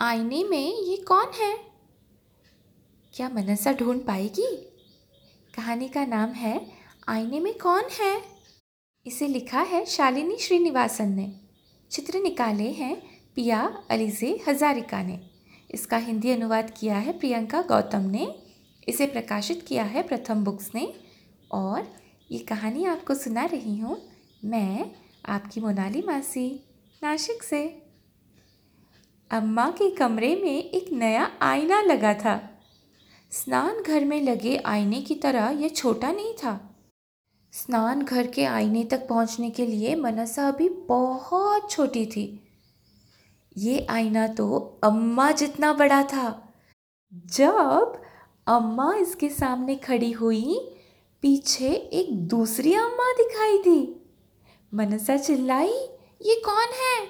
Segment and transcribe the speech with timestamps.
[0.00, 1.58] आईने में ये कौन है?
[3.14, 4.56] क्या मनसा ढूंढ पाएगी?
[5.54, 6.72] कहानी का नाम है,
[7.08, 8.22] आईने में कौन है?
[9.06, 11.40] इसे लिखा है शालिनी श्रीनिवासन ने।
[11.90, 12.96] चित्र निकाले हैं
[13.34, 15.30] पिया अलीजे हजारिका ने।
[15.70, 18.42] इसका हिंदी अनुवाद किया है प्रियंका गौतम ने।
[18.88, 20.94] इसे प्रकाशित किया है प्रथम बुक्स ने।
[21.52, 21.96] और
[22.30, 24.08] ये कहानी आपको सुना रही हूँ
[24.44, 24.90] मैं,
[25.26, 26.64] आपकी मोनाली मासी
[27.02, 27.87] नासिक से।
[29.30, 32.62] अम्मा के कमरे में एक नया आईना लगा था।
[33.32, 36.76] स्नान घर में लगे आईने की तरह यह छोटा नहीं था।
[37.52, 42.48] स्नान घर के आईने तक पहुँचने के लिए मनसा अभी बहुत छोटी थी।
[43.56, 46.54] ये आईना तो अम्मा जितना बड़ा था।
[47.14, 48.02] जब
[48.46, 50.76] अम्मा इसके सामने खड़ी हुई,
[51.22, 54.10] पीछे एक दूसरी अम्मा दिखाई दी।
[54.74, 55.72] मनसा चिल्लाई,
[56.22, 57.08] ये कौन है?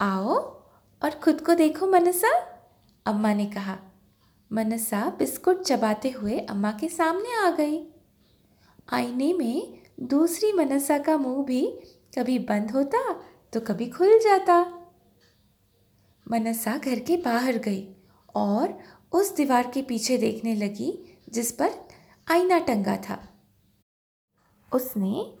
[0.00, 0.57] आओ
[1.02, 2.30] और खुद को देखो मनसा,
[3.06, 3.78] अम्मा ने कहा।
[4.52, 7.86] मनसा बिस्कुट चबाते हुए अम्मा के सामने आ गई।
[8.92, 11.66] आईने में दूसरी मनसा का मुँह भी
[12.18, 13.12] कभी बंद होता
[13.52, 14.60] तो कभी खुल जाता।
[16.30, 17.96] मनसा घर के बाहर गई
[18.34, 18.78] और
[19.12, 21.70] उस दीवार के पीछे देखने लगी, जिस पर
[22.30, 23.18] आईना टंगा था।
[24.72, 25.34] उसने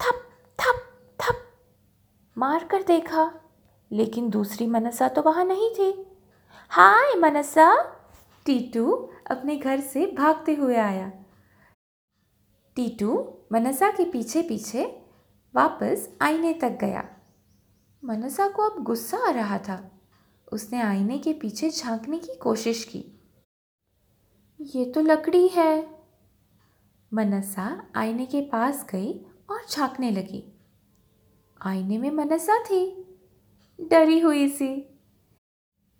[0.00, 0.82] थप थप
[1.20, 1.44] थप
[2.38, 3.41] मार कर देखा।
[3.92, 6.06] लेकिन दूसरी मनसा तो वहाँ नहीं थी।
[6.68, 7.84] हाय मनसा
[8.46, 11.12] टीटू अपने घर से भागते हुए आया।
[12.76, 15.02] टीटू मनसा के पीछे पीछे
[15.54, 17.08] वापस आईने तक गया।
[18.04, 19.90] मनसा को अब गुस्सा आ रहा था।
[20.52, 23.04] उसने आईने के पीछे झांकने की कोशिश की।
[24.60, 26.02] ये तो लकड़ी है।
[27.14, 30.52] मनसा आईने के पास गई और झांकने लगी।
[31.62, 33.11] आईने में मनसा थी।
[33.90, 34.98] डरी हुई सी।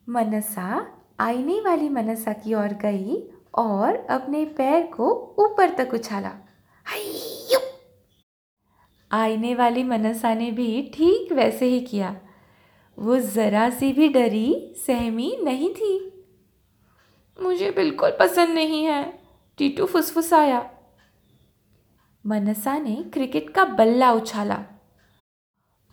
[0.09, 0.87] मनसा
[1.21, 3.17] आईने वाली मनसा की ओर गई
[3.55, 6.33] और अपने पैर को ऊपर तक उछाला।
[9.11, 12.21] आईने वाली मनसा ने भी ठीक वैसे ही किया।
[12.99, 15.95] वो ज़रा सी भी डरी, सहमी नहीं थी।
[17.39, 19.03] मुझे बिल्कुल पसंद नहीं है,
[19.59, 20.71] टीटू फुसफुसाया।
[22.27, 24.65] मनसा ने क्रिकेट का बल्ला उछाला।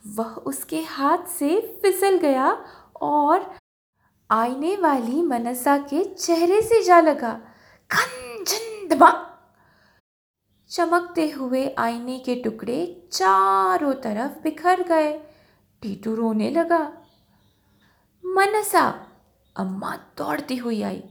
[0.07, 2.65] वह उसके हाथ से फिसल गया
[3.01, 3.55] और
[4.31, 7.41] आईने वाली मनसा के चेहरे से जा लगा।
[7.91, 8.45] खन
[10.69, 15.17] चमकते हुए आईने के टुकड़े चारों तरफ़ बिखर गए।
[15.81, 16.93] टीटू रोने लगा।
[18.25, 19.07] मनसा,
[19.55, 21.03] अम्मा दौड़ती हुई आई।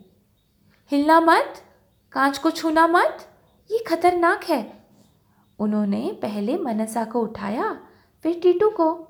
[0.91, 1.63] हिलना मत,
[2.13, 3.29] कांच को छूना मत,
[3.71, 4.87] ये खतरनाक है।
[5.59, 7.88] उन्होंने पहले मनसा को उठाया
[8.25, 9.09] फिर टीटू को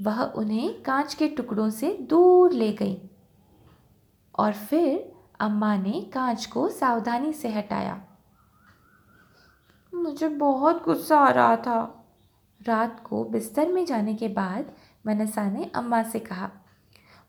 [0.00, 3.10] वह उन्हें कांच के टुकड़ों से दूर ले गई
[4.38, 8.04] और फिर अम्मा ने कांच को सावधानी से हटाया।
[9.94, 12.00] मुझे बहुत गुस्सा आ रहा था।
[12.60, 14.72] रात को बिस्तर में जाने के बाद
[15.06, 16.50] मनसा ने अम्मा से कहा,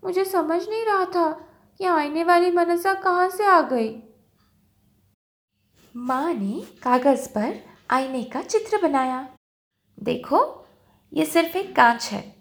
[0.03, 1.31] मुझे समझ नहीं रहा था
[1.79, 4.03] कि आईने वाली मनसा कहाँ से आ गई।
[5.95, 7.59] माँ ने कागज़ पर
[7.89, 9.27] आईने का चित्र बनाया।
[9.99, 10.64] देखो
[11.15, 12.35] ये सिर्फ़ एक कांच है।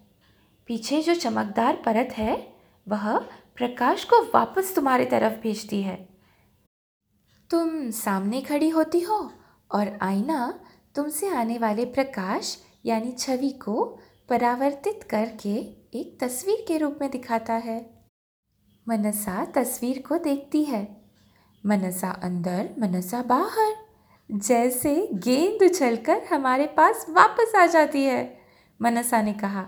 [0.67, 2.53] पीछे जो चमकदार परत है,
[2.89, 3.19] वह
[3.57, 6.09] प्रकाश को वापस तुम्हारी तरफ़ भेजती है।
[7.51, 9.33] तुम सामने खड़ी होती हो
[9.73, 10.65] और आईना
[10.95, 13.99] तुमसे आने वाले प्रकाश, यानी छवि को
[14.29, 15.55] परावर्तित करके
[15.99, 18.05] एक तस्वीर के रूप में दिखाता है।
[18.89, 21.05] मनसा तस्वीर को देखती है।
[21.67, 23.77] मनसा अंदर, मनसा बाहर,
[24.33, 28.44] जैसे गेंद उछलकर हमारे पास वापस आ जाती है।
[28.83, 29.67] मनसा ने कहा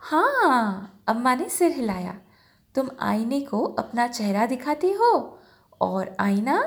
[0.00, 2.18] हाँ अम्मा ने सिर हिलाया।
[2.74, 5.38] तुम आईने को अपना चेहरा दिखाती हो
[5.80, 6.62] और आईना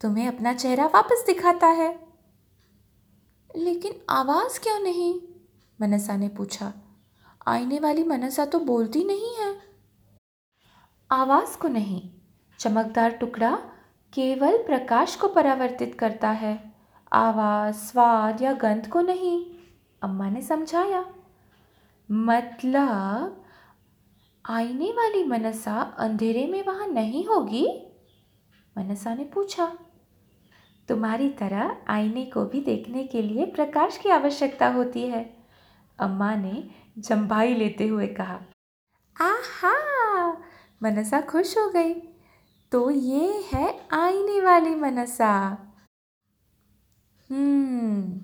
[0.00, 2.06] तुम्हें अपना चेहरा वापस दिखाता है।
[3.56, 5.20] लेकिन आवाज़ क्यों नहीं?
[5.80, 6.72] मनसा ने पूछा।
[7.46, 9.56] आईने वाली मनसा तो बोलती नहीं है।
[11.10, 12.10] आवाज़ को नहीं,
[12.58, 13.58] चमकदार टुकड़ा
[14.12, 16.72] केवल प्रकाश को परावर्तित करता है।
[17.12, 19.54] आवाज़, स्वाद या गंध को नहीं,
[20.02, 21.14] अम्मा ने समझाया।
[22.10, 23.44] मतलब
[24.46, 27.86] आईने वाली मनसा अंधेरे में वहाँ नहीं होगी?
[28.78, 29.78] मनसा ने पूछा।
[30.88, 35.36] तुम्हारी तरह आईने को भी देखने के लिए प्रकाश की आवश्यकता होती है,
[35.98, 38.40] अम्मा ने जम्भाई लेते हुए कहा।
[39.20, 40.32] आहा!
[40.82, 41.94] मनसा खुश हो गई।
[42.72, 45.58] तो ये है आईने वाली मनसा।
[47.30, 48.20] हम्म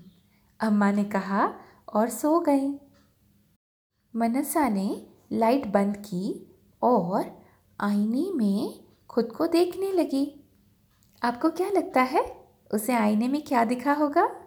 [0.67, 1.53] अम्मा ने कहा
[1.93, 2.84] और सो गई।
[4.15, 7.43] मनसा ने लाइट बंद की और
[7.81, 8.79] आईने में
[9.09, 10.45] खुद को देखने लगी।
[11.23, 12.47] आपको क्या लगता है?
[12.73, 14.44] उसे आईने में क्या दिखा होगा?